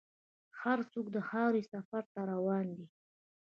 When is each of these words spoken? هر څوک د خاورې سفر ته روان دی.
هر 0.61 0.79
څوک 0.91 1.05
د 1.15 1.17
خاورې 1.29 1.61
سفر 1.71 2.03
ته 2.13 2.21
روان 2.31 2.65
دی. 2.77 2.85